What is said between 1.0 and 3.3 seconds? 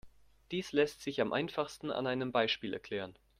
sich am einfachsten an einem Beispiel erklären.